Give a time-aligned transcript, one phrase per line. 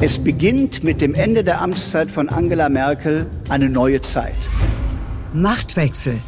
[0.00, 4.38] Es beginnt mit dem Ende der Amtszeit von Angela Merkel eine neue Zeit.
[5.32, 6.20] Machtwechsel.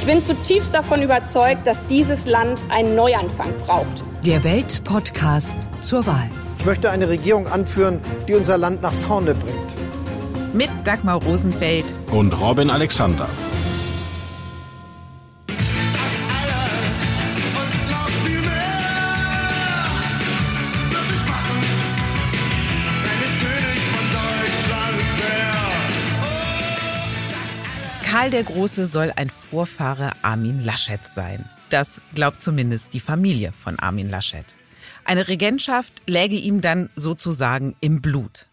[0.00, 4.04] Ich bin zutiefst davon überzeugt, dass dieses Land einen Neuanfang braucht.
[4.26, 6.28] Der Welt-Podcast zur Wahl.
[6.58, 10.52] Ich möchte eine Regierung anführen, die unser Land nach vorne bringt.
[10.52, 13.28] Mit Dagmar Rosenfeld und Robin Alexander.
[28.24, 31.46] Karl der Große soll ein Vorfahre Armin Laschets sein.
[31.68, 34.46] Das glaubt zumindest die Familie von Armin Laschet.
[35.04, 38.46] Eine Regentschaft läge ihm dann sozusagen im Blut.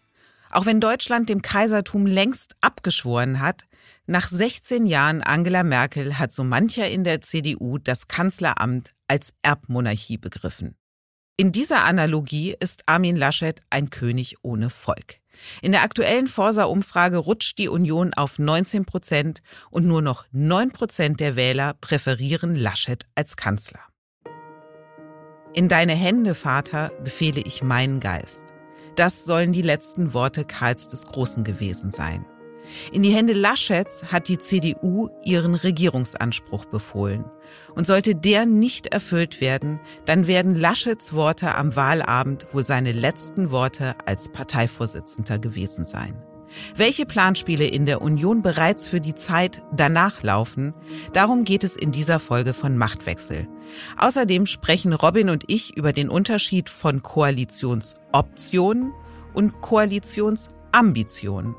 [0.50, 3.62] Auch wenn Deutschland dem Kaisertum längst abgeschworen hat,
[4.04, 10.18] nach 16 Jahren Angela Merkel hat so mancher in der CDU das Kanzleramt als Erbmonarchie
[10.18, 10.76] begriffen.
[11.38, 15.21] In dieser Analogie ist Armin Laschet ein König ohne Volk.
[15.60, 21.20] In der aktuellen Forsa-Umfrage rutscht die Union auf 19 Prozent und nur noch 9 Prozent
[21.20, 23.80] der Wähler präferieren Laschet als Kanzler.
[25.54, 28.42] In deine Hände, Vater, befehle ich meinen Geist.
[28.96, 32.24] Das sollen die letzten Worte Karls des Großen gewesen sein.
[32.92, 37.24] In die Hände Laschets hat die CDU ihren Regierungsanspruch befohlen.
[37.74, 43.50] Und sollte der nicht erfüllt werden, dann werden Laschets Worte am Wahlabend wohl seine letzten
[43.50, 46.22] Worte als Parteivorsitzender gewesen sein.
[46.76, 50.74] Welche Planspiele in der Union bereits für die Zeit danach laufen,
[51.12, 53.48] darum geht es in dieser Folge von Machtwechsel.
[53.98, 58.92] Außerdem sprechen Robin und ich über den Unterschied von Koalitionsoptionen
[59.32, 61.54] und Koalitionsambitionen.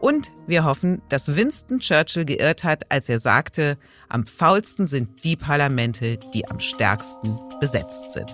[0.00, 5.36] Und wir hoffen, dass Winston Churchill geirrt hat, als er sagte, am faulsten sind die
[5.36, 8.32] Parlamente, die am stärksten besetzt sind.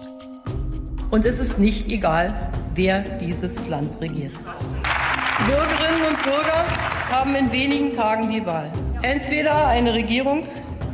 [1.11, 4.33] Und es ist nicht egal, wer dieses Land regiert.
[5.45, 6.67] Bürgerinnen und Bürger
[7.11, 8.73] haben in wenigen Tagen die Wahl.
[9.03, 10.47] Entweder eine Regierung,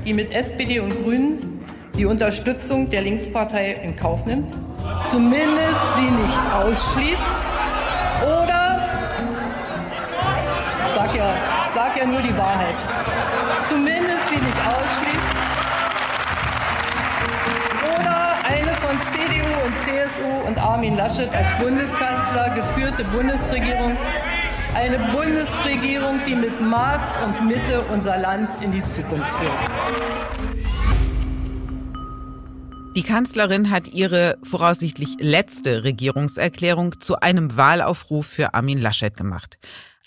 [0.05, 1.61] die mit SPD und Grünen
[1.97, 4.59] die Unterstützung der Linkspartei in Kauf nimmt,
[5.11, 7.58] zumindest sie nicht ausschließt,
[11.99, 12.77] ja nur die Wahrheit.
[13.69, 15.35] Zumindest sie nicht ausschließt.
[17.97, 23.97] Oder eine von CDU und CSU und Armin Laschet als Bundeskanzler geführte Bundesregierung.
[24.75, 29.51] Eine Bundesregierung, die mit Maß und Mitte unser Land in die Zukunft führt.
[32.95, 39.59] Die Kanzlerin hat ihre voraussichtlich letzte Regierungserklärung zu einem Wahlaufruf für Armin Laschet gemacht.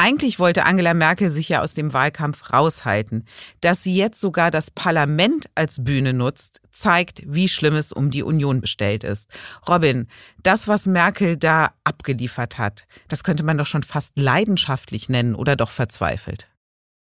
[0.04, 3.24] Eigentlich wollte Angela Merkel sich ja aus dem Wahlkampf raushalten.
[3.60, 8.24] Dass sie jetzt sogar das Parlament als Bühne nutzt, zeigt, wie schlimm es um die
[8.24, 9.30] Union bestellt ist.
[9.70, 10.08] Robin,
[10.42, 15.56] das, was Merkel da abgeliefert hat, das könnte man doch schon fast leidenschaftlich nennen oder
[15.56, 16.48] doch verzweifelt.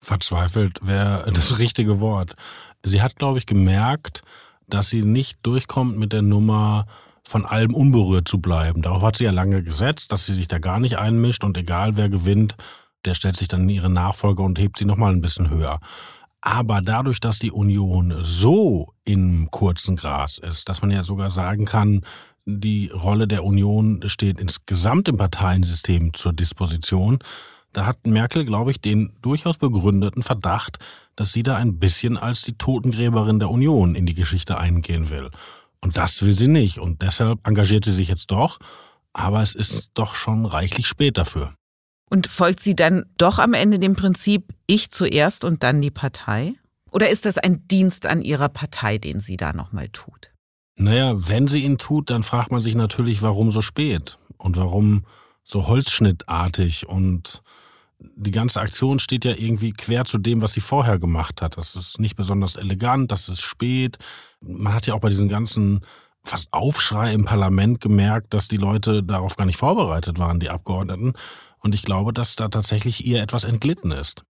[0.01, 2.35] Verzweifelt wäre das richtige Wort.
[2.83, 4.21] Sie hat, glaube ich, gemerkt,
[4.67, 6.87] dass sie nicht durchkommt mit der Nummer,
[7.23, 8.81] von allem unberührt zu bleiben.
[8.81, 11.95] Darauf hat sie ja lange gesetzt, dass sie sich da gar nicht einmischt und egal
[11.95, 12.57] wer gewinnt,
[13.05, 15.79] der stellt sich dann in ihre Nachfolger und hebt sie nochmal ein bisschen höher.
[16.41, 21.65] Aber dadurch, dass die Union so im kurzen Gras ist, dass man ja sogar sagen
[21.65, 22.01] kann,
[22.45, 27.19] die Rolle der Union steht insgesamt im Parteiensystem zur Disposition,
[27.73, 30.79] da hat Merkel, glaube ich, den durchaus begründeten Verdacht,
[31.15, 35.29] dass sie da ein bisschen als die Totengräberin der Union in die Geschichte eingehen will.
[35.79, 36.79] Und das will sie nicht.
[36.79, 38.59] Und deshalb engagiert sie sich jetzt doch.
[39.13, 41.53] Aber es ist doch schon reichlich spät dafür.
[42.11, 46.55] Und folgt sie dann doch am Ende dem Prinzip, ich zuerst und dann die Partei?
[46.91, 50.31] Oder ist das ein Dienst an ihrer Partei, den sie da nochmal tut?
[50.75, 55.05] Naja, wenn sie ihn tut, dann fragt man sich natürlich, warum so spät und warum
[55.45, 57.41] so holzschnittartig und
[57.99, 61.55] die ganze Aktion steht ja irgendwie quer zu dem, was sie vorher gemacht hat.
[61.55, 63.99] Das ist nicht besonders elegant, das ist spät.
[64.41, 65.85] Man hat ja auch bei diesen ganzen
[66.23, 71.13] fast Aufschrei im Parlament gemerkt, dass die Leute darauf gar nicht vorbereitet waren, die Abgeordneten.
[71.61, 74.23] Und ich glaube, dass da tatsächlich ihr etwas entglitten ist.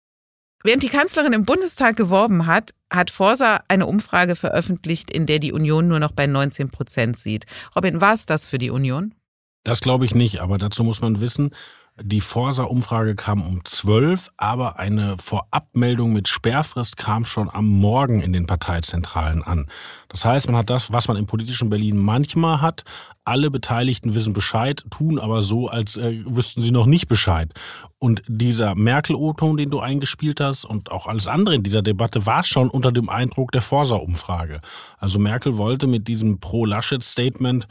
[0.64, 5.52] Während die Kanzlerin im Bundestag geworben hat, hat Forsa eine Umfrage veröffentlicht, in der die
[5.52, 7.46] Union nur noch bei 19 Prozent sieht.
[7.76, 9.14] Robin, war es das für die Union?
[9.62, 11.50] Das glaube ich nicht, aber dazu muss man wissen,
[12.00, 18.32] die Forsa-Umfrage kam um 12, aber eine Vorabmeldung mit Sperrfrist kam schon am Morgen in
[18.32, 19.66] den Parteizentralen an.
[20.08, 22.84] Das heißt, man hat das, was man im politischen Berlin manchmal hat.
[23.24, 27.52] Alle Beteiligten wissen Bescheid, tun aber so, als äh, wüssten sie noch nicht Bescheid.
[27.98, 32.44] Und dieser Merkel-O-Ton, den du eingespielt hast und auch alles andere in dieser Debatte war
[32.44, 34.60] schon unter dem Eindruck der Forsa-Umfrage.
[34.98, 37.66] Also Merkel wollte mit diesem Pro-Laschet-Statement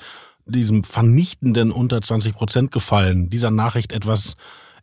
[0.47, 4.35] diesem vernichtenden unter 20 Prozent gefallen, dieser Nachricht etwas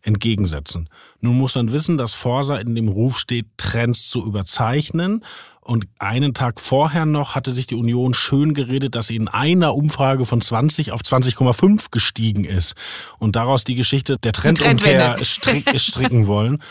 [0.02, 0.88] entgegensetzen.
[1.20, 5.24] Nun muss man wissen, dass Forsa in dem Ruf steht, Trends zu überzeichnen.
[5.64, 9.74] Und einen Tag vorher noch hatte sich die Union schön geredet, dass sie in einer
[9.74, 12.74] Umfrage von 20 auf 20,5 gestiegen ist
[13.18, 16.62] und daraus die Geschichte der Trendumkehr strick, stricken wollen.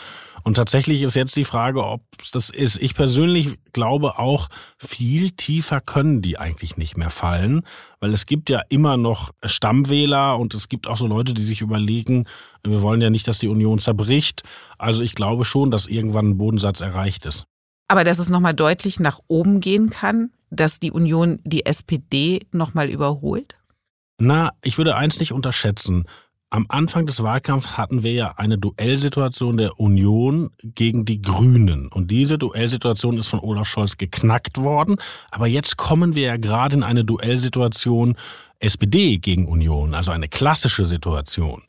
[0.44, 2.80] Und tatsächlich ist jetzt die Frage, ob es das ist.
[2.80, 4.48] Ich persönlich glaube auch,
[4.78, 7.62] viel tiefer können die eigentlich nicht mehr fallen,
[7.98, 11.62] weil es gibt ja immer noch Stammwähler und es gibt auch so Leute, die sich
[11.62, 12.26] überlegen,
[12.62, 14.42] wir wollen ja nicht, dass die Union zerbricht.
[14.78, 17.46] Also ich glaube schon, dass irgendwann ein Bodensatz erreicht ist.
[17.88, 22.88] Aber dass es nochmal deutlich nach oben gehen kann, dass die Union die SPD nochmal
[22.88, 23.56] überholt?
[24.18, 26.04] Na, ich würde eins nicht unterschätzen.
[26.54, 31.88] Am Anfang des Wahlkampfs hatten wir ja eine Duellsituation der Union gegen die Grünen.
[31.88, 34.98] Und diese Duellsituation ist von Olaf Scholz geknackt worden.
[35.32, 38.14] Aber jetzt kommen wir ja gerade in eine Duellsituation
[38.60, 41.62] SPD gegen Union, also eine klassische Situation.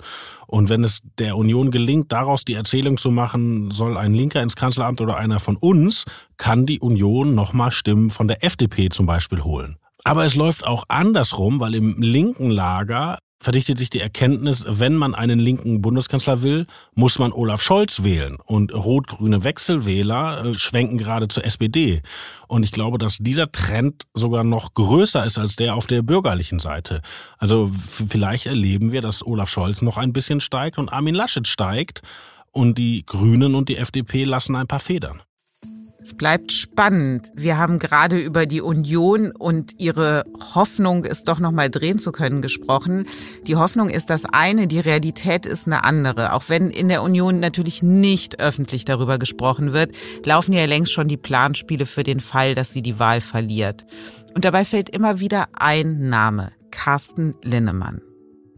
[0.46, 4.56] Und wenn es der Union gelingt, daraus die Erzählung zu machen, soll ein Linker ins
[4.56, 6.06] Kanzleramt oder einer von uns,
[6.38, 9.78] kann die Union nochmal Stimmen von der FDP zum Beispiel holen.
[10.04, 15.14] Aber es läuft auch andersrum, weil im linken Lager verdichtet sich die Erkenntnis, wenn man
[15.14, 18.38] einen linken Bundeskanzler will, muss man Olaf Scholz wählen.
[18.44, 22.02] Und rot-grüne Wechselwähler äh, schwenken gerade zur SPD.
[22.48, 26.60] Und ich glaube, dass dieser Trend sogar noch größer ist als der auf der bürgerlichen
[26.60, 27.02] Seite.
[27.38, 32.02] Also vielleicht erleben wir, dass Olaf Scholz noch ein bisschen steigt und Armin Laschet steigt.
[32.52, 35.22] Und die Grünen und die FDP lassen ein paar Federn.
[36.06, 37.32] Es bleibt spannend.
[37.34, 40.24] Wir haben gerade über die Union und ihre
[40.54, 43.08] Hoffnung, es doch nochmal drehen zu können, gesprochen.
[43.48, 46.34] Die Hoffnung ist das eine, die Realität ist eine andere.
[46.34, 51.08] Auch wenn in der Union natürlich nicht öffentlich darüber gesprochen wird, laufen ja längst schon
[51.08, 53.88] die Planspiele für den Fall, dass sie die Wahl verliert.
[54.36, 58.04] Und dabei fällt immer wieder ein Name, Carsten Linnemann.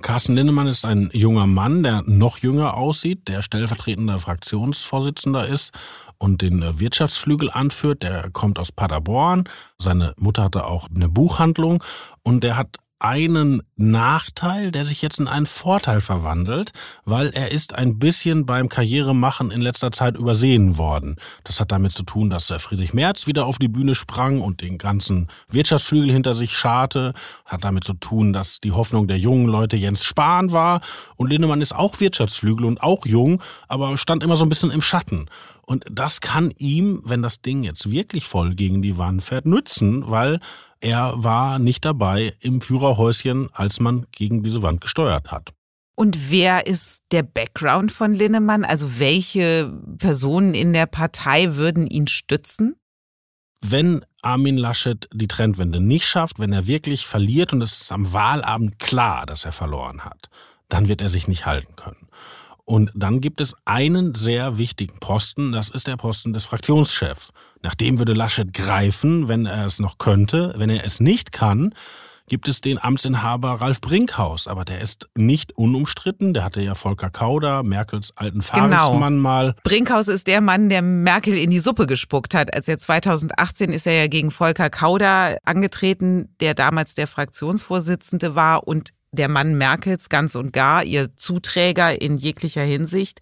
[0.07, 5.74] Carsten Linnemann ist ein junger Mann, der noch jünger aussieht, der stellvertretender Fraktionsvorsitzender ist
[6.18, 8.04] und den äh, Wirtschaftsflügel anführt.
[8.04, 9.50] Der kommt aus Paderborn.
[9.77, 11.83] Seine Mutter hatte auch eine Buchhandlung
[12.24, 16.72] und der hat einen Nachteil, der sich jetzt in einen Vorteil verwandelt,
[17.06, 21.18] weil er ist ein bisschen beim Karrieremachen in letzter Zeit übersehen worden.
[21.44, 24.80] Das hat damit zu tun, dass Friedrich Merz wieder auf die Bühne sprang und den
[24.80, 27.14] ganzen Wirtschaftsflügel hinter sich scharte.
[27.46, 30.82] Hat damit zu tun, dass die Hoffnung der jungen Leute Jens Spahn war.
[31.16, 34.82] Und Lindemann ist auch Wirtschaftsflügel und auch jung, aber stand immer so ein bisschen im
[34.82, 35.30] Schatten.
[35.68, 40.10] Und das kann ihm, wenn das Ding jetzt wirklich voll gegen die Wand fährt, nützen,
[40.10, 40.40] weil
[40.80, 45.54] er war nicht dabei im Führerhäuschen, als man gegen diese Wand gesteuert hat.
[45.96, 48.64] Und wer ist der Background von Linnemann?
[48.64, 52.76] Also welche Personen in der Partei würden ihn stützen?
[53.62, 58.14] Wenn Armin Laschet die Trendwende nicht schafft, wenn er wirklich verliert und es ist am
[58.14, 60.30] Wahlabend klar, dass er verloren hat,
[60.70, 62.08] dann wird er sich nicht halten können.
[62.69, 67.31] Und dann gibt es einen sehr wichtigen Posten, das ist der Posten des Fraktionschefs.
[67.62, 70.54] Nach dem würde Laschet greifen, wenn er es noch könnte.
[70.58, 71.74] Wenn er es nicht kann,
[72.28, 76.34] gibt es den Amtsinhaber Ralf Brinkhaus, aber der ist nicht unumstritten.
[76.34, 79.22] Der hatte ja Volker Kauder, Merkels alten Fahrsmann genau.
[79.22, 79.56] mal.
[79.64, 82.54] Brinkhaus ist der Mann, der Merkel in die Suppe gespuckt hat.
[82.54, 88.68] Als er 2018 ist er ja gegen Volker Kauder angetreten, der damals der Fraktionsvorsitzende war
[88.68, 93.19] und der Mann Merkels ganz und gar, ihr Zuträger in jeglicher Hinsicht.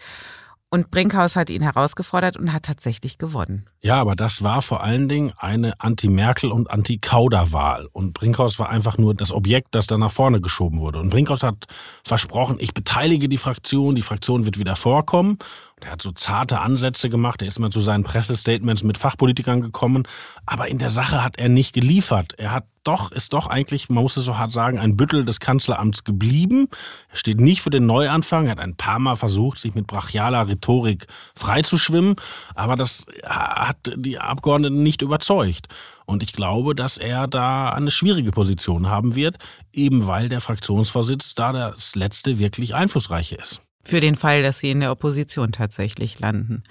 [0.76, 3.66] Und Brinkhaus hat ihn herausgefordert und hat tatsächlich gewonnen.
[3.82, 7.88] Ja, aber das war vor allen Dingen eine Anti-Merkel- und Anti-Kauder-Wahl.
[7.94, 11.00] Und Brinkhaus war einfach nur das Objekt, das da nach vorne geschoben wurde.
[11.00, 11.68] Und Brinkhaus hat
[12.04, 15.38] versprochen, ich beteilige die Fraktion, die Fraktion wird wieder vorkommen.
[15.86, 19.62] Und er hat so zarte Ansätze gemacht, er ist mal zu seinen Pressestatements mit Fachpolitikern
[19.62, 20.08] gekommen.
[20.48, 22.34] Aber in der Sache hat er nicht geliefert.
[22.40, 25.40] Er hat doch, ist doch eigentlich, man muss es so hart sagen, ein Büttel des
[25.40, 26.70] Kanzleramts geblieben.
[27.10, 28.46] Er steht nicht für den Neuanfang.
[28.46, 32.16] Er hat ein paar Mal versucht, sich mit brachialer Rhetorik freizuschwimmen.
[32.56, 35.68] Aber das hat die Abgeordneten nicht überzeugt.
[36.08, 39.38] Und ich glaube, dass er da eine schwierige Position haben wird,
[39.72, 43.62] eben weil der Fraktionsvorsitz da das letzte wirklich einflussreiche ist.
[43.86, 46.64] Für den Fall, dass sie in der Opposition tatsächlich landen.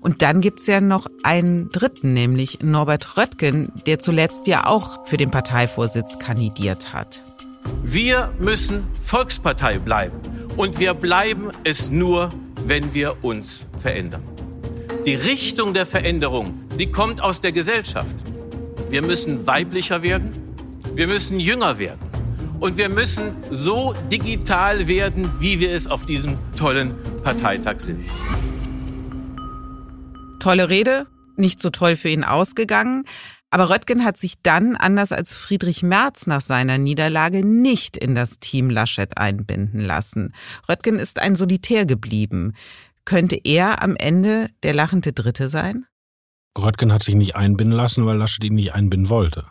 [0.00, 5.16] Und dann gibt's ja noch einen dritten, nämlich Norbert Röttgen, der zuletzt ja auch für
[5.16, 7.22] den Parteivorsitz kandidiert hat.
[7.84, 10.18] Wir müssen Volkspartei bleiben.
[10.56, 12.30] Und wir bleiben es nur,
[12.66, 14.22] wenn wir uns verändern.
[15.06, 18.14] Die Richtung der Veränderung, die kommt aus der Gesellschaft.
[18.88, 20.32] Wir müssen weiblicher werden,
[20.94, 22.09] wir müssen jünger werden
[22.60, 28.06] und wir müssen so digital werden, wie wir es auf diesem tollen Parteitag sind.
[30.38, 33.04] Tolle Rede, nicht so toll für ihn ausgegangen.
[33.50, 38.38] Aber Röttgen hat sich dann, anders als Friedrich Merz nach seiner Niederlage, nicht in das
[38.38, 40.32] Team Laschet einbinden lassen.
[40.68, 42.54] Röttgen ist ein Solitär geblieben.
[43.04, 45.86] Könnte er am Ende der lachende Dritte sein?
[46.56, 49.46] Röttgen hat sich nicht einbinden lassen, weil Laschet ihn nicht einbinden wollte.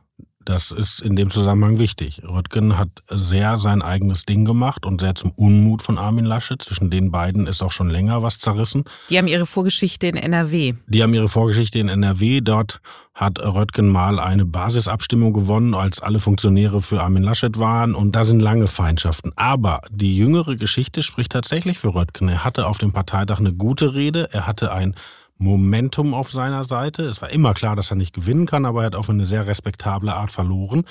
[0.50, 2.24] Das ist in dem Zusammenhang wichtig.
[2.27, 6.60] Röttgen hat sehr sein eigenes Ding gemacht und sehr zum Unmut von Armin Laschet.
[6.60, 8.84] Zwischen den beiden ist auch schon länger was zerrissen.
[9.12, 10.74] Die haben ihre Vorgeschichte in NRW.
[10.88, 12.41] Die haben ihre Vorgeschichte in NRW.
[12.41, 12.82] Dort
[13.13, 17.94] hat Röttgen mal eine Basisabstimmung gewonnen, als alle Funktionäre für Armin Laschet waren.
[17.94, 19.32] Und da sind lange Feindschaften.
[19.36, 22.27] Aber die jüngere Geschichte spricht tatsächlich für Röttgen.
[22.27, 24.29] Er hatte auf dem Parteitag eine gute Rede.
[24.34, 24.96] Er hatte ein
[25.39, 27.03] Momentum auf seiner Seite.
[27.03, 29.48] Es war immer klar, dass er nicht gewinnen kann, aber er hat auf eine sehr
[29.48, 30.84] respektable Art verloren.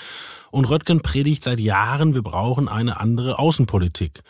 [0.50, 4.22] Und Röttgen predigt seit Jahren, wir brauchen eine andere Außenpolitik.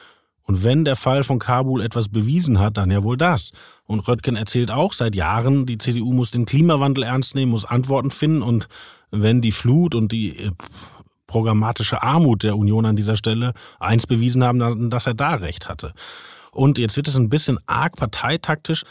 [0.43, 3.53] Und wenn der Fall von Kabul etwas bewiesen hat, dann ja wohl das.
[3.85, 8.11] Und Röttgen erzählt auch seit Jahren, die CDU muss den Klimawandel ernst nehmen, muss Antworten
[8.11, 8.43] finden.
[8.43, 8.67] Und
[9.11, 10.51] wenn die Flut und die äh,
[11.29, 15.93] programmatische Armut der Union an dieser Stelle eins bewiesen haben, dass er da recht hatte.
[16.51, 18.83] Und jetzt wird es ein bisschen arg parteitaktisch.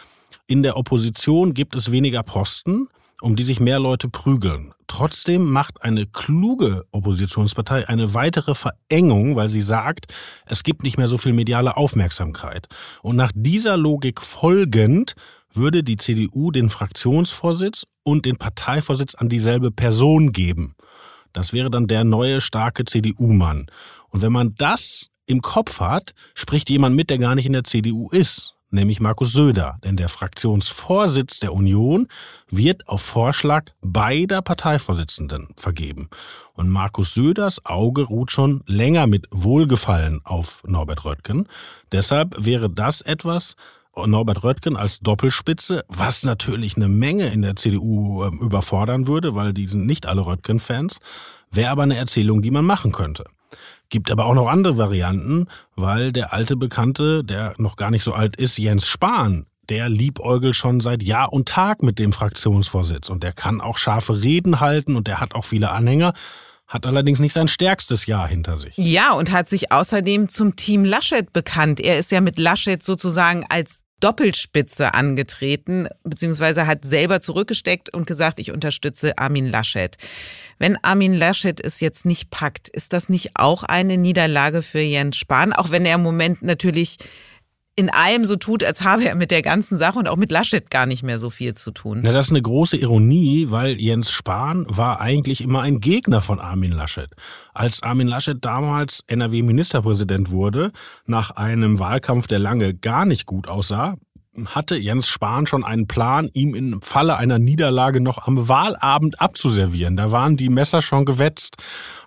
[0.50, 2.88] In der Opposition gibt es weniger Posten,
[3.20, 4.74] um die sich mehr Leute prügeln.
[4.88, 10.06] Trotzdem macht eine kluge Oppositionspartei eine weitere Verengung, weil sie sagt,
[10.46, 12.70] es gibt nicht mehr so viel mediale Aufmerksamkeit.
[13.02, 15.16] Und nach dieser Logik folgend
[15.52, 20.76] würde die CDU den Fraktionsvorsitz und den Parteivorsitz an dieselbe Person geben.
[21.34, 23.68] Das wäre dann der neue starke CDU-Mann.
[24.08, 27.66] Und wenn man das im Kopf hat, spricht jemand mit, der gar nicht in der
[27.66, 29.78] CDU ist nämlich Markus Söder.
[29.84, 32.08] Denn der Fraktionsvorsitz der Union
[32.50, 36.10] wird auf Vorschlag beider Parteivorsitzenden vergeben.
[36.54, 41.48] Und Markus Söders Auge ruht schon länger mit Wohlgefallen auf Norbert Röttgen.
[41.92, 43.56] Deshalb wäre das etwas,
[44.06, 49.54] Norbert Röttgen als Doppelspitze, was natürlich eine Menge in der CDU ähm, überfordern würde, weil
[49.54, 51.00] die sind nicht alle Röttgen-Fans,
[51.50, 53.26] wäre aber eine Erzählung, die man machen könnte.
[53.90, 58.14] Gibt aber auch noch andere Varianten, weil der alte Bekannte, der noch gar nicht so
[58.14, 63.24] alt ist, Jens Spahn, der liebäugelt schon seit Jahr und Tag mit dem Fraktionsvorsitz und
[63.24, 66.14] der kann auch scharfe Reden halten und der hat auch viele Anhänger
[66.68, 68.76] hat allerdings nicht sein stärkstes Jahr hinter sich.
[68.78, 71.80] Ja, und hat sich außerdem zum Team Laschet bekannt.
[71.80, 78.40] Er ist ja mit Laschet sozusagen als Doppelspitze angetreten, beziehungsweise hat selber zurückgesteckt und gesagt,
[78.40, 79.98] ich unterstütze Armin Laschet.
[80.60, 85.18] Wenn Armin Laschet es jetzt nicht packt, ist das nicht auch eine Niederlage für Jens
[85.18, 85.54] Spahn?
[85.54, 86.98] Auch wenn er im Moment natürlich
[87.78, 90.72] in allem so tut, als habe er mit der ganzen Sache und auch mit Laschet
[90.72, 92.00] gar nicht mehr so viel zu tun.
[92.02, 96.40] Na, das ist eine große Ironie, weil Jens Spahn war eigentlich immer ein Gegner von
[96.40, 97.10] Armin Laschet.
[97.54, 100.72] Als Armin Laschet damals NRW-Ministerpräsident wurde,
[101.06, 103.96] nach einem Wahlkampf, der lange gar nicht gut aussah,
[104.46, 109.98] hatte Jens Spahn schon einen Plan, ihm im Falle einer Niederlage noch am Wahlabend abzuservieren.
[109.98, 111.58] Da waren die Messer schon gewetzt.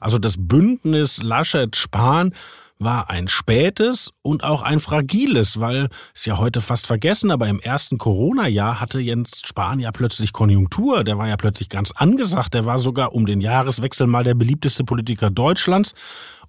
[0.00, 2.34] Also das Bündnis Laschet-Spahn
[2.80, 7.60] war ein spätes und auch ein fragiles, weil es ja heute fast vergessen, aber im
[7.60, 12.64] ersten Corona-Jahr hatte Jens Spahn ja plötzlich Konjunktur, der war ja plötzlich ganz angesagt, der
[12.64, 15.92] war sogar um den Jahreswechsel mal der beliebteste Politiker Deutschlands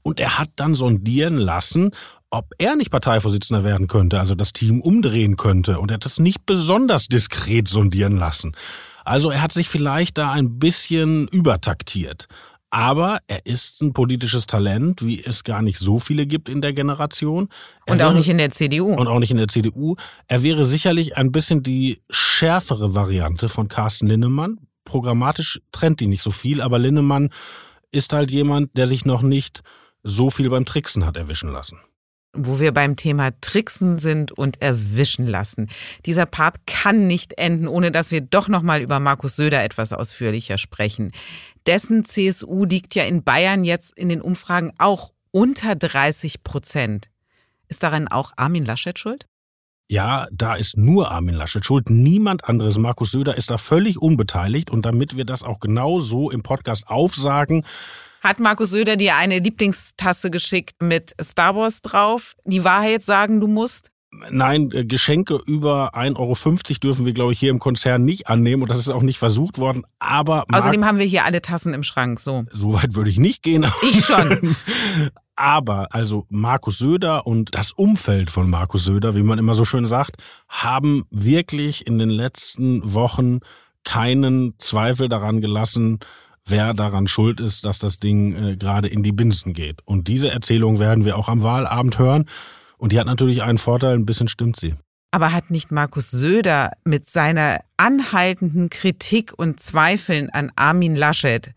[0.01, 1.91] und er hat dann sondieren lassen,
[2.29, 6.17] ob er nicht Parteivorsitzender werden könnte, also das Team umdrehen könnte und er hat das
[6.17, 8.55] nicht besonders diskret sondieren lassen.
[9.03, 12.27] Also er hat sich vielleicht da ein bisschen übertaktiert.
[12.71, 16.71] Aber er ist ein politisches Talent, wie es gar nicht so viele gibt in der
[16.71, 17.49] Generation.
[17.85, 18.93] Er und wäre, auch nicht in der CDU.
[18.93, 19.97] Und auch nicht in der CDU.
[20.27, 24.57] Er wäre sicherlich ein bisschen die schärfere Variante von Carsten Linnemann.
[24.85, 27.29] Programmatisch trennt die nicht so viel, aber Linnemann
[27.91, 29.63] ist halt jemand, der sich noch nicht
[30.03, 31.77] so viel beim Tricksen hat erwischen lassen
[32.33, 35.69] wo wir beim Thema Tricksen sind und erwischen lassen.
[36.05, 40.57] Dieser Part kann nicht enden, ohne dass wir doch nochmal über Markus Söder etwas ausführlicher
[40.57, 41.11] sprechen.
[41.68, 47.10] Dessen CSU liegt ja in Bayern jetzt in den Umfragen auch unter 30 Prozent.
[47.68, 49.27] Ist daran auch Armin Laschet schuld?
[49.88, 52.77] Ja, da ist nur Armin Laschet schuld, niemand anderes.
[52.77, 56.88] Markus Söder ist da völlig unbeteiligt und damit wir das auch genau so im Podcast
[56.88, 57.65] aufsagen,
[58.22, 62.36] hat Markus Söder dir eine Lieblingstasse geschickt mit Star Wars drauf?
[62.46, 63.89] Die Wahrheit sagen, du musst?
[64.30, 68.63] Nein, äh, Geschenke über 1,50 Euro dürfen wir, glaube ich, hier im Konzern nicht annehmen
[68.63, 69.84] und das ist auch nicht versucht worden.
[70.00, 72.44] Aber Außerdem haben wir hier alle Tassen im Schrank, so.
[72.51, 73.65] So weit würde ich nicht gehen.
[73.84, 74.56] Ich schon.
[75.36, 79.88] Aber also Markus Söder und das Umfeld von Markus Söder, wie man immer so schön
[79.88, 80.18] sagt,
[80.50, 83.39] haben wirklich in den letzten Wochen
[83.84, 86.00] keinen Zweifel daran gelassen,
[86.46, 89.80] wer daran schuld ist, dass das Ding äh, gerade in die Binsen geht.
[89.86, 92.25] Und diese Erzählung werden wir auch am Wahlabend hören.
[92.81, 94.73] Und die hat natürlich einen Vorteil, ein bisschen stimmt sie.
[95.11, 101.53] Aber hat nicht Markus Söder mit seiner anhaltenden Kritik und Zweifeln an Armin Laschet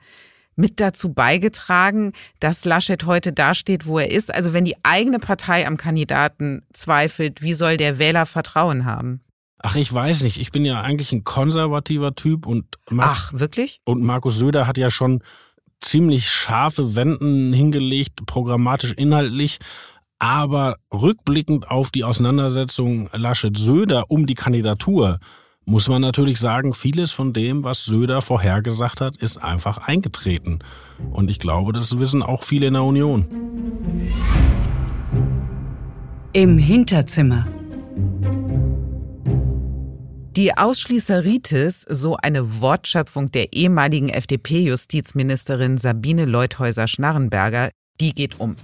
[0.54, 4.34] mit dazu beigetragen, dass Laschet heute dasteht, wo er ist?
[4.34, 9.22] Also wenn die eigene Partei am Kandidaten zweifelt, wie soll der Wähler Vertrauen haben?
[9.60, 10.38] Ach, ich weiß nicht.
[10.38, 13.80] Ich bin ja eigentlich ein konservativer Typ und Mar Ach, wirklich?
[13.86, 15.22] Und Markus Söder hat ja schon
[15.80, 19.58] ziemlich scharfe Wenden hingelegt, programmatisch inhaltlich.
[20.24, 25.18] Aber rückblickend auf die Auseinandersetzung Laschet-Söder um die Kandidatur
[25.66, 30.60] muss man natürlich sagen, vieles von dem, was Söder vorhergesagt hat, ist einfach eingetreten.
[31.10, 33.28] Und ich glaube, das wissen auch viele in der Union.
[36.32, 37.46] Im Hinterzimmer.
[40.38, 47.68] Die Ausschließeritis, so eine Wortschöpfung der ehemaligen FDP-Justizministerin Sabine Leuthäuser-Schnarrenberger,
[48.00, 48.56] die geht um.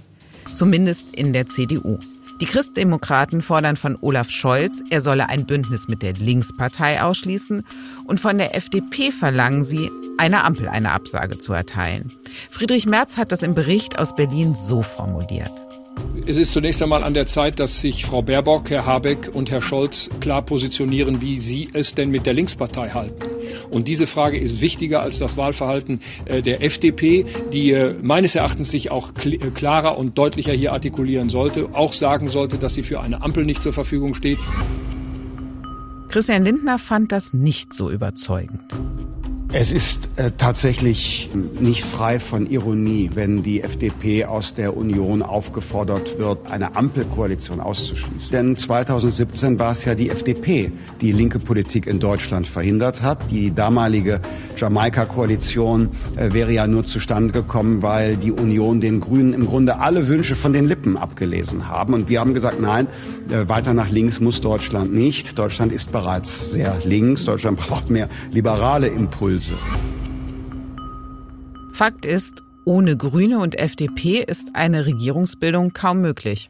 [0.53, 1.99] Zumindest in der CDU.
[2.41, 7.63] Die Christdemokraten fordern von Olaf Scholz, er solle ein Bündnis mit der Linkspartei ausschließen
[8.05, 12.11] und von der FDP verlangen sie, einer Ampel eine Absage zu erteilen.
[12.49, 15.51] Friedrich Merz hat das im Bericht aus Berlin so formuliert.
[16.27, 19.61] Es ist zunächst einmal an der Zeit, dass sich Frau Baerbock, Herr Habeck und Herr
[19.61, 23.25] Scholz klar positionieren, wie sie es denn mit der Linkspartei halten.
[23.71, 28.69] Und diese Frage ist wichtiger als das Wahlverhalten äh, der FDP, die äh, meines Erachtens
[28.69, 33.01] sich auch äh, klarer und deutlicher hier artikulieren sollte, auch sagen sollte, dass sie für
[33.01, 34.39] eine Ampel nicht zur Verfügung steht.
[36.07, 38.61] Christian Lindner fand das nicht so überzeugend.
[39.53, 41.29] Es ist äh, tatsächlich
[41.59, 48.31] nicht frei von Ironie, wenn die FDP aus der Union aufgefordert wird, eine Ampelkoalition auszuschließen.
[48.31, 53.29] Denn 2017 war es ja die FDP, die linke Politik in Deutschland verhindert hat.
[53.29, 54.21] Die damalige
[54.55, 60.07] Jamaika-Koalition äh, wäre ja nur zustande gekommen, weil die Union den Grünen im Grunde alle
[60.07, 61.93] Wünsche von den Lippen abgelesen haben.
[61.93, 62.87] Und wir haben gesagt, nein,
[63.29, 65.37] äh, weiter nach links muss Deutschland nicht.
[65.37, 67.25] Deutschland ist bereits sehr links.
[67.25, 69.40] Deutschland braucht mehr liberale Impulse.
[69.41, 69.57] Impulse.
[71.71, 76.49] Fakt ist, ohne Grüne und FDP ist eine Regierungsbildung kaum möglich.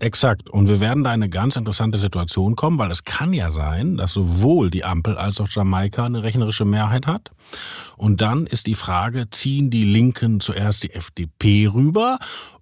[0.00, 0.50] Exakt.
[0.50, 4.12] Und wir werden da eine ganz interessante Situation kommen, weil es kann ja sein, dass
[4.12, 7.30] sowohl die Ampel als auch Jamaika eine rechnerische Mehrheit hat.
[7.96, 12.18] Und dann ist die Frage, ziehen die Linken zuerst die FDP rüber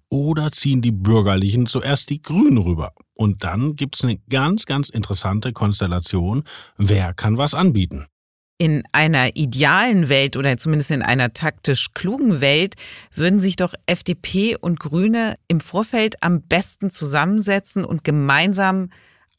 [0.09, 2.93] oder ziehen die Bürgerlichen zuerst die Grünen rüber?
[3.15, 6.43] Und dann gibt's eine ganz, ganz interessante Konstellation.
[6.77, 8.05] Wer kann was anbieten?
[8.57, 12.75] In einer idealen Welt oder zumindest in einer taktisch klugen Welt
[13.13, 18.89] würden sich doch FDP und Grüne im Vorfeld am besten zusammensetzen und gemeinsam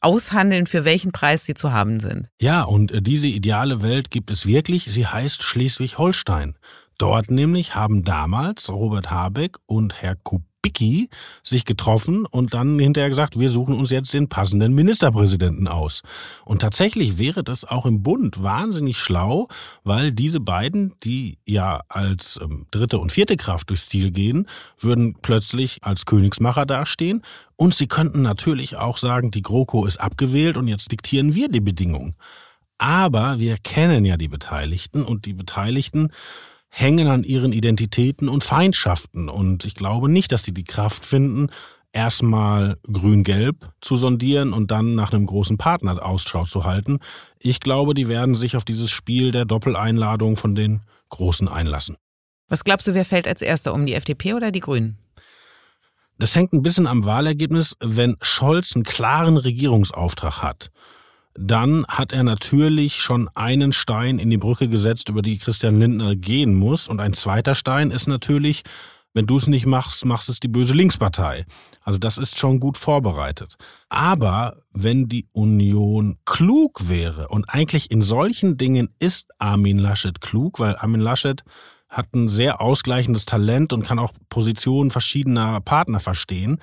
[0.01, 2.29] aushandeln, für welchen Preis sie zu haben sind.
[2.39, 4.85] Ja, und diese ideale Welt gibt es wirklich.
[4.85, 6.55] Sie heißt Schleswig-Holstein.
[6.97, 11.09] Dort nämlich haben damals Robert Habeck und Herr Kup Bicki
[11.43, 16.01] sich getroffen und dann hinterher gesagt, wir suchen uns jetzt den passenden Ministerpräsidenten aus.
[16.43, 19.47] Und tatsächlich wäre das auch im Bund wahnsinnig schlau,
[19.83, 24.47] weil diese beiden, die ja als ähm, dritte und vierte Kraft durchs Ziel gehen,
[24.79, 27.21] würden plötzlich als Königsmacher dastehen.
[27.57, 31.61] Und sie könnten natürlich auch sagen, die GroKo ist abgewählt und jetzt diktieren wir die
[31.61, 32.15] Bedingungen.
[32.79, 36.09] Aber wir kennen ja die Beteiligten und die Beteiligten
[36.77, 39.29] hängen an ihren Identitäten und Feindschaften.
[39.29, 41.47] Und ich glaube nicht, dass die die Kraft finden,
[41.93, 46.99] erstmal grün-gelb zu sondieren und dann nach einem großen Partner Ausschau zu halten.
[47.39, 51.95] Ich glaube, die werden sich auf dieses Spiel der Doppeleinladung von den Großen einlassen.
[52.49, 54.97] Was glaubst du, wer fällt als Erster um, die FDP oder die Grünen?
[56.19, 57.77] Das hängt ein bisschen am Wahlergebnis.
[57.79, 60.71] Wenn Scholz einen klaren Regierungsauftrag hat,
[61.37, 66.15] dann hat er natürlich schon einen Stein in die Brücke gesetzt, über die Christian Lindner
[66.15, 66.87] gehen muss.
[66.87, 68.63] Und ein zweiter Stein ist natürlich,
[69.13, 71.45] wenn du es nicht machst, machst es die böse Linkspartei.
[71.81, 73.55] Also das ist schon gut vorbereitet.
[73.89, 80.59] Aber wenn die Union klug wäre, und eigentlich in solchen Dingen ist Armin Laschet klug,
[80.59, 81.43] weil Armin Laschet
[81.89, 86.59] hat ein sehr ausgleichendes Talent und kann auch Positionen verschiedener Partner verstehen,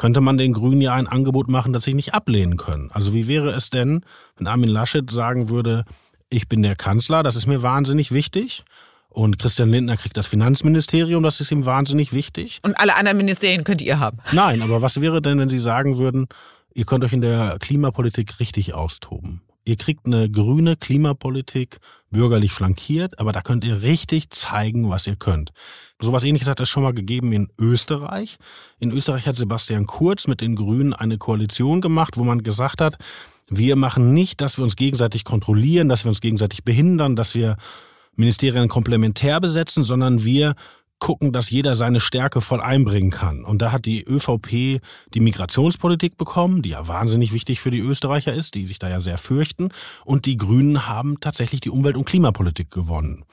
[0.00, 2.90] könnte man den Grünen ja ein Angebot machen, das sie nicht ablehnen können.
[2.90, 4.00] Also wie wäre es denn,
[4.38, 5.84] wenn Armin Laschet sagen würde,
[6.30, 8.64] ich bin der Kanzler, das ist mir wahnsinnig wichtig.
[9.10, 12.60] Und Christian Lindner kriegt das Finanzministerium, das ist ihm wahnsinnig wichtig.
[12.62, 14.20] Und alle anderen Ministerien könnt ihr haben.
[14.32, 16.28] Nein, aber was wäre denn, wenn Sie sagen würden,
[16.72, 19.42] ihr könnt euch in der Klimapolitik richtig austoben?
[19.64, 21.78] Ihr kriegt eine grüne Klimapolitik,
[22.10, 25.52] bürgerlich flankiert, aber da könnt ihr richtig zeigen, was ihr könnt.
[26.00, 28.38] Sowas ähnliches hat es schon mal gegeben in Österreich.
[28.78, 32.96] In Österreich hat Sebastian Kurz mit den Grünen eine Koalition gemacht, wo man gesagt hat,
[33.48, 37.56] wir machen nicht, dass wir uns gegenseitig kontrollieren, dass wir uns gegenseitig behindern, dass wir
[38.16, 40.54] Ministerien komplementär besetzen, sondern wir
[41.00, 43.44] gucken, dass jeder seine Stärke voll einbringen kann.
[43.44, 44.80] Und da hat die ÖVP
[45.12, 49.00] die Migrationspolitik bekommen, die ja wahnsinnig wichtig für die Österreicher ist, die sich da ja
[49.00, 49.70] sehr fürchten.
[50.04, 53.24] Und die Grünen haben tatsächlich die Umwelt- und Klimapolitik gewonnen.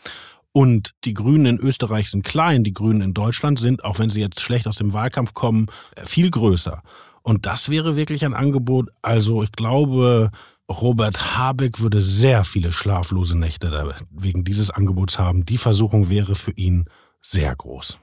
[0.54, 4.22] Und die Grünen in Österreich sind klein, die Grünen in Deutschland sind, auch wenn sie
[4.22, 5.68] jetzt schlecht aus dem Wahlkampf kommen,
[6.04, 6.82] viel größer.
[7.22, 8.90] Und das wäre wirklich ein Angebot.
[9.04, 10.32] Also ich glaube,
[10.70, 15.46] Robert Habeck würde sehr viele schlaflose Nächte wegen dieses Angebots haben.
[15.46, 16.86] Die Versuchung wäre für ihn
[17.30, 17.98] sehr groß.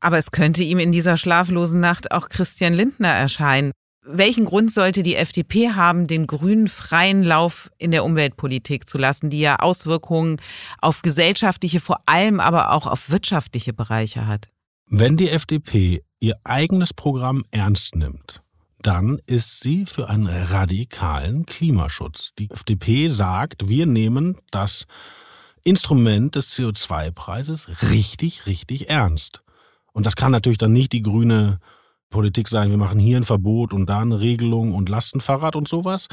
[0.00, 3.72] Aber es könnte ihm in dieser schlaflosen Nacht auch Christian Lindner erscheinen.
[4.10, 9.28] Welchen Grund sollte die FDP haben, den Grünen freien Lauf in der Umweltpolitik zu lassen,
[9.28, 10.40] die ja Auswirkungen
[10.80, 14.48] auf gesellschaftliche, vor allem aber auch auf wirtschaftliche Bereiche hat?
[14.86, 18.40] Wenn die FDP ihr eigenes Programm ernst nimmt,
[18.80, 22.30] dann ist sie für einen radikalen Klimaschutz.
[22.38, 24.86] Die FDP sagt, wir nehmen das
[25.68, 29.42] Instrument des CO2-Preises richtig, richtig ernst.
[29.92, 31.58] Und das kann natürlich dann nicht die grüne
[32.10, 36.06] Politik sein, wir machen hier ein Verbot und da eine Regelung und Lastenfahrrad und sowas.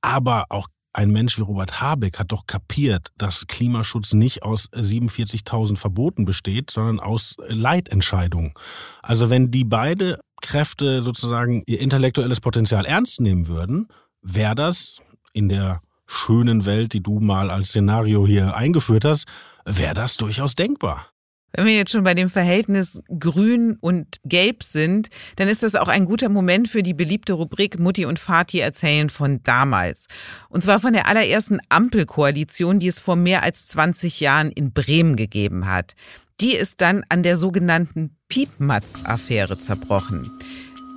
[0.00, 5.76] Aber auch ein Mensch wie Robert Habeck hat doch kapiert, dass Klimaschutz nicht aus 47.000
[5.76, 8.54] Verboten besteht, sondern aus Leitentscheidungen.
[9.02, 13.88] Also wenn die beide Kräfte sozusagen ihr intellektuelles Potenzial ernst nehmen würden,
[14.22, 15.00] wäre das
[15.32, 19.26] in der schönen Welt, die du mal als Szenario hier eingeführt hast,
[19.64, 21.06] wäre das durchaus denkbar.
[21.52, 25.88] Wenn wir jetzt schon bei dem Verhältnis Grün und Gelb sind, dann ist das auch
[25.88, 30.06] ein guter Moment für die beliebte Rubrik Mutti und Vati erzählen von damals.
[30.48, 35.16] Und zwar von der allerersten Ampelkoalition, die es vor mehr als 20 Jahren in Bremen
[35.16, 35.94] gegeben hat.
[36.40, 40.30] Die ist dann an der sogenannten Piepmatz-Affäre zerbrochen.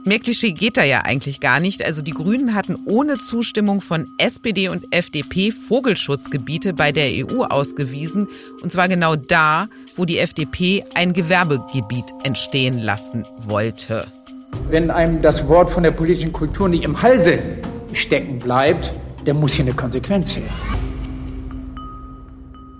[0.05, 1.85] Mehr Klischee geht da ja eigentlich gar nicht.
[1.85, 8.27] Also die Grünen hatten ohne Zustimmung von SPD und FDP Vogelschutzgebiete bei der EU ausgewiesen.
[8.61, 14.05] Und zwar genau da, wo die FDP ein Gewerbegebiet entstehen lassen wollte.
[14.69, 17.39] Wenn einem das Wort von der politischen Kultur nicht im Halse
[17.93, 18.91] stecken bleibt,
[19.23, 20.43] dann muss hier eine Konsequenz her.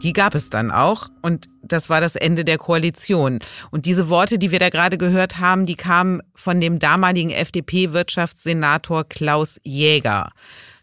[0.04, 3.40] Die gab es dann auch und das war das Ende der Koalition.
[3.72, 9.06] Und diese Worte, die wir da gerade gehört haben, die kamen von dem damaligen FDP-Wirtschaftssenator
[9.06, 10.32] Klaus Jäger.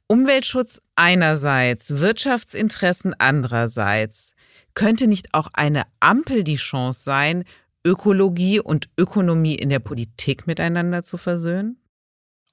[0.07, 4.33] Umweltschutz einerseits, Wirtschaftsinteressen andererseits.
[4.73, 7.45] Könnte nicht auch eine Ampel die Chance sein,
[7.85, 11.77] Ökologie und Ökonomie in der Politik miteinander zu versöhnen?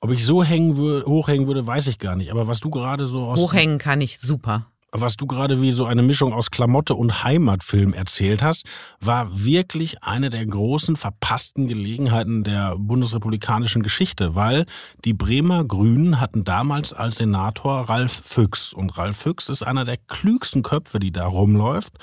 [0.02, 2.30] Ob ich so hängen würde, hochhängen würde, weiß ich gar nicht.
[2.30, 3.40] Aber was du gerade so aus.
[3.40, 7.94] Hochhängen kann ich super was du gerade wie so eine Mischung aus Klamotte und Heimatfilm
[7.94, 8.66] erzählt hast,
[9.02, 14.66] war wirklich eine der großen verpassten Gelegenheiten der bundesrepublikanischen Geschichte, weil
[15.04, 18.72] die Bremer Grünen hatten damals als Senator Ralf Füchs.
[18.72, 21.94] Und Ralf Füchs ist einer der klügsten Köpfe, die da rumläuft.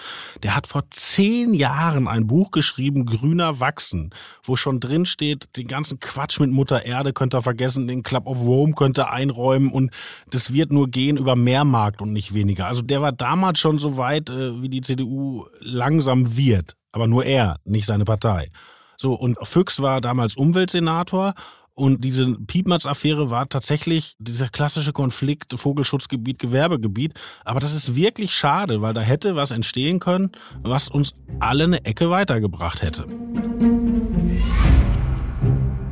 [0.42, 4.10] Der hat vor zehn Jahren ein Buch geschrieben, Grüner Wachsen,
[4.42, 8.26] wo schon drin steht, den ganzen Quatsch mit Mutter Erde könnt ihr vergessen, den Club
[8.26, 9.90] of Rome könnt ihr einräumen und
[10.30, 12.73] das wird nur gehen über Mehrmarkt und nicht weniger.
[12.74, 16.76] Also der war damals schon so weit, äh, wie die CDU langsam wird.
[16.90, 18.50] Aber nur er, nicht seine Partei.
[18.96, 21.34] So, und Füchs war damals Umweltsenator
[21.74, 27.14] und diese Piepmatz-Affäre war tatsächlich dieser klassische Konflikt Vogelschutzgebiet, Gewerbegebiet.
[27.44, 30.32] Aber das ist wirklich schade, weil da hätte was entstehen können,
[30.62, 33.06] was uns alle eine Ecke weitergebracht hätte.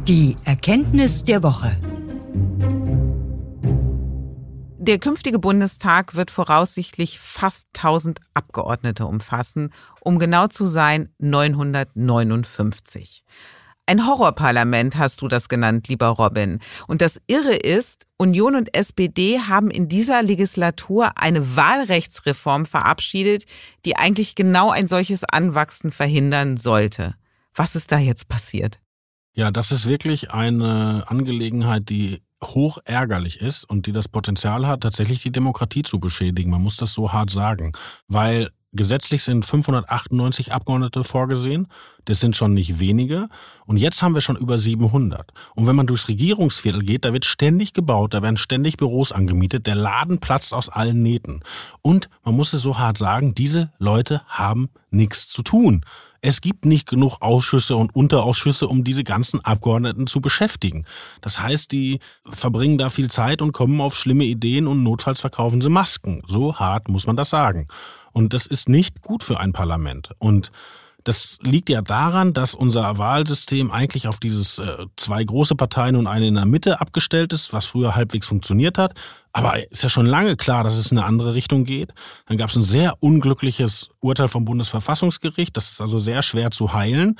[0.09, 1.77] Die Erkenntnis der Woche.
[4.85, 13.23] Der künftige Bundestag wird voraussichtlich fast 1000 Abgeordnete umfassen, um genau zu sein 959.
[13.87, 16.59] Ein Horrorparlament hast du das genannt, lieber Robin.
[16.89, 23.45] Und das Irre ist, Union und SPD haben in dieser Legislatur eine Wahlrechtsreform verabschiedet,
[23.85, 27.15] die eigentlich genau ein solches Anwachsen verhindern sollte.
[27.55, 28.81] Was ist da jetzt passiert?
[29.33, 34.83] Ja, das ist wirklich eine Angelegenheit, die hoch ärgerlich ist und die das Potenzial hat,
[34.83, 36.51] tatsächlich die Demokratie zu beschädigen.
[36.51, 37.73] Man muss das so hart sagen,
[38.09, 41.69] weil gesetzlich sind 598 Abgeordnete vorgesehen.
[42.07, 43.29] Das sind schon nicht wenige.
[43.67, 45.33] Und jetzt haben wir schon über 700.
[45.55, 49.67] Und wenn man durchs Regierungsviertel geht, da wird ständig gebaut, da werden ständig Büros angemietet,
[49.67, 51.43] der Laden platzt aus allen Nähten.
[51.83, 55.85] Und man muss es so hart sagen, diese Leute haben nichts zu tun.
[56.25, 60.87] Es gibt nicht genug Ausschüsse und Unterausschüsse, um diese ganzen Abgeordneten zu beschäftigen.
[61.21, 61.99] Das heißt, die
[62.31, 66.23] verbringen da viel Zeit und kommen auf schlimme Ideen und notfalls verkaufen sie Masken.
[66.29, 67.67] So hart muss man das sagen.
[68.13, 70.11] Und das ist nicht gut für ein Parlament.
[70.21, 70.53] Und
[71.05, 76.07] Das liegt ja daran, dass unser Wahlsystem eigentlich auf dieses äh, zwei große Parteien und
[76.07, 78.95] eine in der Mitte abgestellt ist, was früher halbwegs funktioniert hat.
[79.33, 81.93] Aber ist ja schon lange klar, dass es in eine andere Richtung geht.
[82.27, 85.57] Dann gab es ein sehr unglückliches Urteil vom Bundesverfassungsgericht.
[85.57, 87.17] Das ist also sehr schwer zu heilen.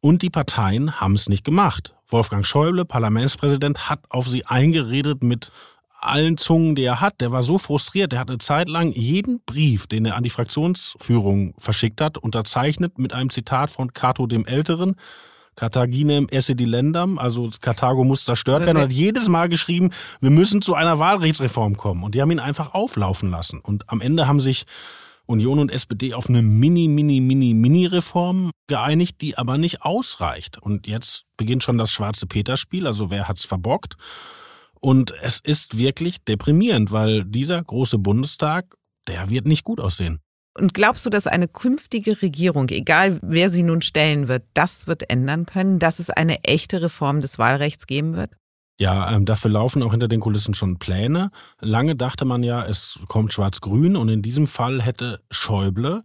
[0.00, 1.94] Und die Parteien haben es nicht gemacht.
[2.08, 5.52] Wolfgang Schäuble, Parlamentspräsident, hat auf sie eingeredet mit
[6.02, 7.20] allen Zungen, die er hat.
[7.20, 8.12] Der war so frustriert.
[8.12, 12.98] Der hat eine Zeit lang jeden Brief, den er an die Fraktionsführung verschickt hat, unterzeichnet
[12.98, 14.96] mit einem Zitat von Cato dem Älteren.
[15.54, 18.78] Carthaginem esse die Ländern, also Karthago muss zerstört werden.
[18.78, 22.02] Und hat jedes Mal geschrieben, wir müssen zu einer Wahlrechtsreform kommen.
[22.04, 23.60] Und die haben ihn einfach auflaufen lassen.
[23.60, 24.64] Und am Ende haben sich
[25.26, 30.58] Union und SPD auf eine Mini, Mini, Mini, Mini-Reform geeinigt, die aber nicht ausreicht.
[30.58, 33.96] Und jetzt beginnt schon das schwarze Peter-Spiel, also wer hat's verbockt?
[34.84, 40.18] Und es ist wirklich deprimierend, weil dieser große Bundestag, der wird nicht gut aussehen.
[40.58, 45.08] Und glaubst du, dass eine künftige Regierung, egal wer sie nun stellen wird, das wird
[45.08, 48.32] ändern können, dass es eine echte Reform des Wahlrechts geben wird?
[48.80, 51.30] Ja, ähm, dafür laufen auch hinter den Kulissen schon Pläne.
[51.60, 56.02] Lange dachte man ja, es kommt Schwarz-Grün und in diesem Fall hätte Schäuble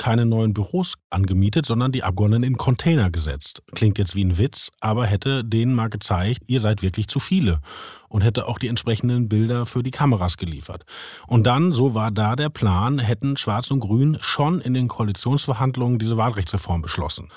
[0.00, 3.62] keine neuen Büros angemietet, sondern die Abgeordneten in Container gesetzt.
[3.74, 7.60] Klingt jetzt wie ein Witz, aber hätte denen mal gezeigt, ihr seid wirklich zu viele
[8.08, 10.86] und hätte auch die entsprechenden Bilder für die Kameras geliefert.
[11.26, 15.98] Und dann, so war da der Plan, hätten Schwarz und Grün schon in den Koalitionsverhandlungen
[15.98, 17.28] diese Wahlrechtsreform beschlossen.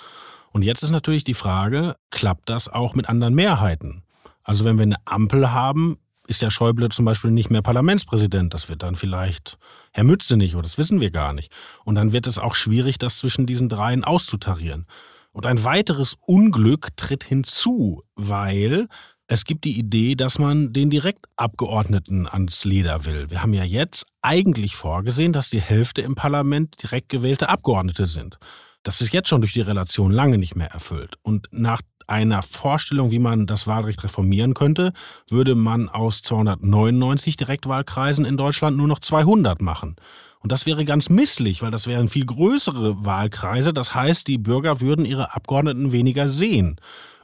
[0.54, 4.04] Und jetzt ist natürlich die Frage, klappt das auch mit anderen Mehrheiten?
[4.42, 5.98] Also wenn wir eine Ampel haben,
[6.28, 8.54] ist der Schäuble zum Beispiel nicht mehr Parlamentspräsident.
[8.54, 9.58] Das wird dann vielleicht
[9.92, 11.52] Herr Mütze nicht, oder das wissen wir gar nicht.
[11.84, 14.86] Und dann wird es auch schwierig, das zwischen diesen dreien auszutarieren.
[15.32, 18.88] Und ein weiteres Unglück tritt hinzu, weil
[19.28, 23.30] es gibt die Idee, dass man den Direktabgeordneten ans Leder will.
[23.30, 28.38] Wir haben ja jetzt eigentlich vorgesehen, dass die Hälfte im Parlament direkt gewählte Abgeordnete sind.
[28.84, 31.16] Das ist jetzt schon durch die Relation lange nicht mehr erfüllt.
[31.22, 34.94] Und nach einer Vorstellung, wie man das Wahlrecht reformieren könnte,
[35.30, 39.96] würde man aus 299 Direktwahlkreisen in Deutschland nur noch 200 machen.
[40.40, 43.74] Und das wäre ganz misslich, weil das wären viel größere Wahlkreise.
[43.74, 46.76] Das heißt, die Bürger würden ihre Abgeordneten weniger sehen.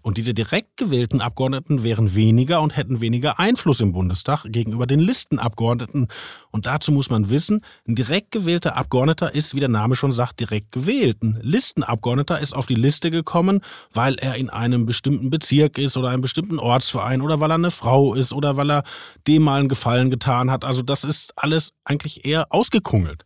[0.01, 4.99] Und diese direkt gewählten Abgeordneten wären weniger und hätten weniger Einfluss im Bundestag gegenüber den
[4.99, 6.07] Listenabgeordneten.
[6.51, 10.39] Und dazu muss man wissen, ein direkt gewählter Abgeordneter ist, wie der Name schon sagt,
[10.39, 11.21] direkt gewählt.
[11.21, 16.09] Ein Listenabgeordneter ist auf die Liste gekommen, weil er in einem bestimmten Bezirk ist oder
[16.09, 18.83] einem bestimmten Ortsverein oder weil er eine Frau ist oder weil er
[19.27, 20.63] dem mal einen Gefallen getan hat.
[20.65, 23.25] Also das ist alles eigentlich eher ausgekungelt.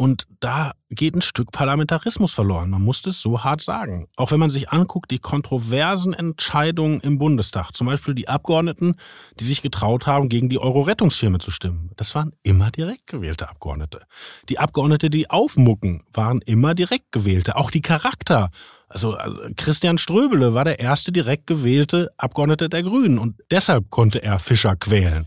[0.00, 2.70] Und da geht ein Stück Parlamentarismus verloren.
[2.70, 4.06] Man muss das so hart sagen.
[4.14, 8.94] Auch wenn man sich anguckt, die kontroversen Entscheidungen im Bundestag, zum Beispiel die Abgeordneten,
[9.40, 14.02] die sich getraut haben, gegen die Euro-Rettungsschirme zu stimmen, das waren immer direkt gewählte Abgeordnete.
[14.48, 17.56] Die Abgeordnete, die aufmucken, waren immer direkt gewählte.
[17.56, 18.50] Auch die Charakter.
[18.88, 24.22] Also, also Christian Ströbele war der erste direkt gewählte Abgeordnete der Grünen und deshalb konnte
[24.22, 25.26] er Fischer quälen.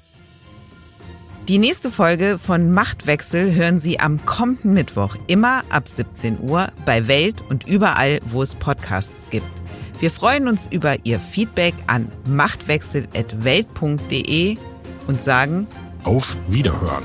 [1.51, 7.09] Die nächste Folge von Machtwechsel hören Sie am kommenden Mittwoch, immer ab 17 Uhr bei
[7.09, 9.51] Welt und überall, wo es Podcasts gibt.
[9.99, 14.55] Wir freuen uns über Ihr Feedback an machtwechsel.welt.de
[15.07, 15.67] und sagen
[16.05, 17.03] auf Wiederhören.